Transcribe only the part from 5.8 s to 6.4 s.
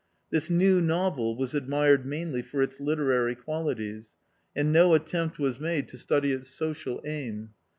to study